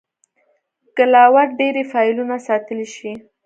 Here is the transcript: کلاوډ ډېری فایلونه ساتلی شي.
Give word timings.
کلاوډ 0.97 1.49
ډېری 1.59 1.83
فایلونه 1.91 2.35
ساتلی 2.47 2.87
شي. 2.95 3.11